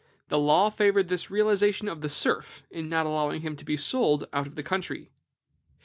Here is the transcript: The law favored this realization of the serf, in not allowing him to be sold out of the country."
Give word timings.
The 0.29 0.39
law 0.39 0.71
favored 0.71 1.09
this 1.09 1.29
realization 1.29 1.87
of 1.87 2.01
the 2.01 2.09
serf, 2.09 2.63
in 2.71 2.89
not 2.89 3.05
allowing 3.05 3.41
him 3.41 3.55
to 3.57 3.63
be 3.63 3.77
sold 3.77 4.27
out 4.33 4.47
of 4.47 4.55
the 4.55 4.63
country." 4.63 5.11